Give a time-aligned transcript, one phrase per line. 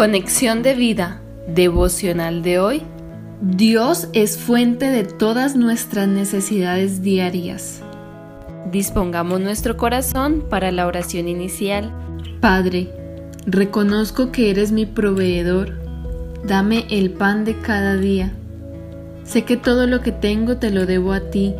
[0.00, 2.82] Conexión de vida devocional de hoy.
[3.42, 7.82] Dios es fuente de todas nuestras necesidades diarias.
[8.72, 11.92] Dispongamos nuestro corazón para la oración inicial.
[12.40, 12.90] Padre,
[13.44, 15.78] reconozco que eres mi proveedor.
[16.46, 18.32] Dame el pan de cada día.
[19.24, 21.54] Sé que todo lo que tengo te lo debo a ti.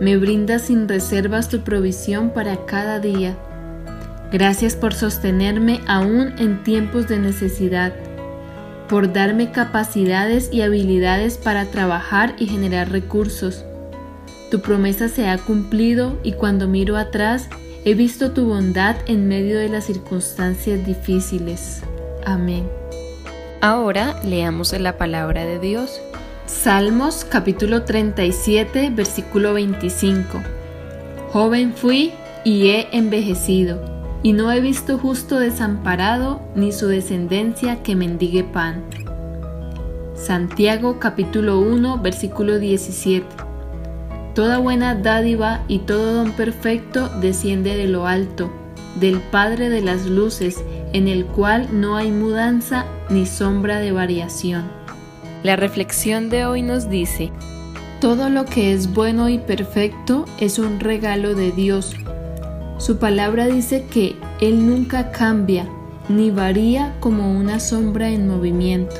[0.00, 3.36] Me brindas sin reservas tu provisión para cada día.
[4.32, 7.92] Gracias por sostenerme aún en tiempos de necesidad,
[8.88, 13.64] por darme capacidades y habilidades para trabajar y generar recursos.
[14.50, 17.48] Tu promesa se ha cumplido y cuando miro atrás
[17.84, 21.82] he visto tu bondad en medio de las circunstancias difíciles.
[22.24, 22.68] Amén.
[23.60, 26.00] Ahora leamos la palabra de Dios.
[26.46, 30.42] Salmos capítulo 37 versículo 25.
[31.32, 32.12] Joven fui
[32.44, 33.95] y he envejecido
[34.26, 38.82] y no he visto justo desamparado ni su descendencia que mendigue pan.
[40.16, 43.24] Santiago capítulo 1 versículo 17.
[44.34, 48.50] Toda buena dádiva y todo don perfecto desciende de lo alto,
[48.98, 50.60] del Padre de las Luces,
[50.92, 54.64] en el cual no hay mudanza ni sombra de variación.
[55.44, 57.30] La reflexión de hoy nos dice,
[58.00, 61.94] todo lo que es bueno y perfecto es un regalo de Dios
[62.78, 65.66] su palabra dice que Él nunca cambia
[66.08, 68.94] ni varía como una sombra en movimiento.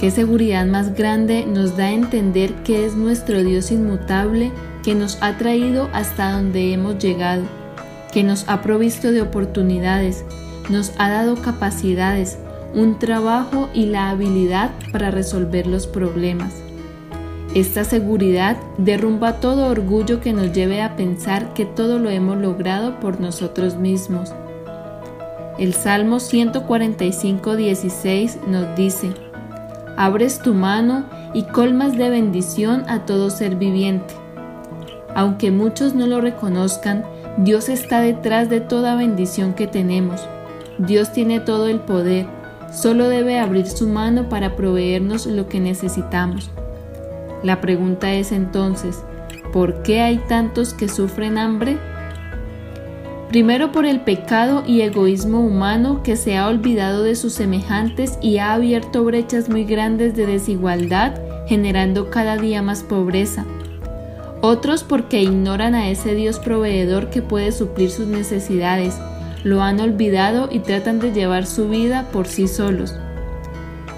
[0.00, 5.16] Qué seguridad más grande nos da a entender que es nuestro Dios inmutable que nos
[5.22, 7.44] ha traído hasta donde hemos llegado,
[8.12, 10.24] que nos ha provisto de oportunidades,
[10.68, 12.38] nos ha dado capacidades,
[12.74, 16.65] un trabajo y la habilidad para resolver los problemas.
[17.56, 23.00] Esta seguridad derrumba todo orgullo que nos lleve a pensar que todo lo hemos logrado
[23.00, 24.34] por nosotros mismos.
[25.58, 29.08] El Salmo 145, 16 nos dice,
[29.96, 34.12] Abres tu mano y colmas de bendición a todo ser viviente.
[35.14, 37.06] Aunque muchos no lo reconozcan,
[37.38, 40.20] Dios está detrás de toda bendición que tenemos.
[40.76, 42.26] Dios tiene todo el poder,
[42.70, 46.50] solo debe abrir su mano para proveernos lo que necesitamos.
[47.46, 49.04] La pregunta es entonces,
[49.52, 51.78] ¿por qué hay tantos que sufren hambre?
[53.28, 58.38] Primero por el pecado y egoísmo humano que se ha olvidado de sus semejantes y
[58.38, 63.44] ha abierto brechas muy grandes de desigualdad, generando cada día más pobreza.
[64.40, 68.98] Otros porque ignoran a ese Dios proveedor que puede suplir sus necesidades,
[69.44, 72.92] lo han olvidado y tratan de llevar su vida por sí solos.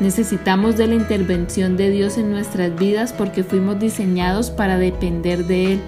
[0.01, 5.73] Necesitamos de la intervención de Dios en nuestras vidas porque fuimos diseñados para depender de
[5.73, 5.81] Él.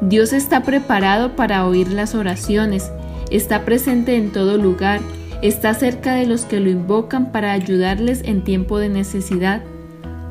[0.00, 2.92] Dios está preparado para oír las oraciones,
[3.30, 5.00] está presente en todo lugar,
[5.42, 9.62] está cerca de los que lo invocan para ayudarles en tiempo de necesidad,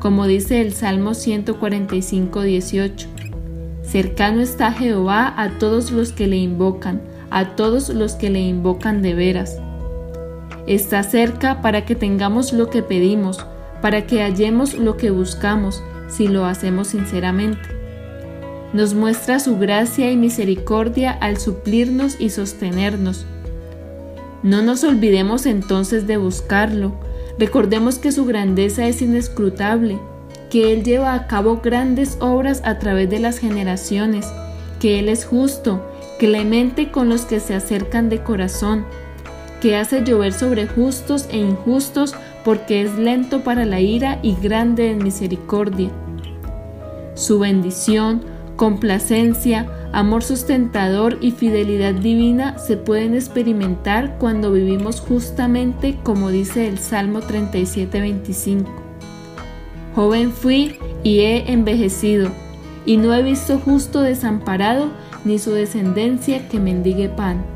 [0.00, 3.08] como dice el Salmo 145, 18.
[3.82, 9.02] Cercano está Jehová a todos los que le invocan, a todos los que le invocan
[9.02, 9.60] de veras.
[10.66, 13.44] Está cerca para que tengamos lo que pedimos,
[13.80, 17.68] para que hallemos lo que buscamos, si lo hacemos sinceramente.
[18.72, 23.26] Nos muestra su gracia y misericordia al suplirnos y sostenernos.
[24.42, 26.94] No nos olvidemos entonces de buscarlo.
[27.38, 29.98] Recordemos que su grandeza es inescrutable,
[30.50, 34.26] que Él lleva a cabo grandes obras a través de las generaciones,
[34.80, 35.86] que Él es justo,
[36.18, 38.84] clemente con los que se acercan de corazón,
[39.66, 44.92] que hace llover sobre justos e injustos, porque es lento para la ira y grande
[44.92, 45.90] en misericordia.
[47.14, 48.22] Su bendición,
[48.54, 56.78] complacencia, amor sustentador y fidelidad divina se pueden experimentar cuando vivimos justamente como dice el
[56.78, 58.70] Salmo 37:25.
[59.96, 62.30] Joven fui y he envejecido,
[62.84, 64.90] y no he visto justo desamparado,
[65.24, 67.55] ni su descendencia que mendigue pan.